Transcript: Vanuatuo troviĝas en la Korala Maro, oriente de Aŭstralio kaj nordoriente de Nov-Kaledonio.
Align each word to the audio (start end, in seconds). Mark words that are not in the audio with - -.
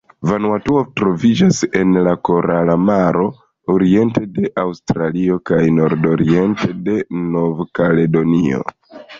Vanuatuo 0.27 0.79
troviĝas 0.99 1.59
en 1.81 1.91
la 2.07 2.13
Korala 2.29 2.77
Maro, 2.87 3.25
oriente 3.75 4.23
de 4.39 4.49
Aŭstralio 4.65 5.39
kaj 5.51 5.63
nordoriente 5.79 6.71
de 6.89 6.97
Nov-Kaledonio. 7.37 8.67